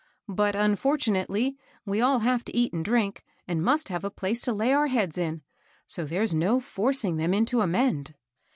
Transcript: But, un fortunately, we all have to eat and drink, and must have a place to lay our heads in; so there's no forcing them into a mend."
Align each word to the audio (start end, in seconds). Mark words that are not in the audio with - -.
But, 0.33 0.55
un 0.55 0.77
fortunately, 0.77 1.59
we 1.85 2.01
all 2.01 2.21
have 2.21 2.43
to 2.45 2.55
eat 2.57 2.73
and 2.73 2.83
drink, 2.83 3.23
and 3.47 3.61
must 3.61 3.89
have 3.89 4.03
a 4.03 4.09
place 4.09 4.41
to 4.41 4.51
lay 4.51 4.73
our 4.73 4.87
heads 4.87 5.15
in; 5.15 5.43
so 5.85 6.05
there's 6.05 6.33
no 6.33 6.59
forcing 6.59 7.17
them 7.17 7.35
into 7.35 7.61
a 7.61 7.67
mend." 7.67 8.15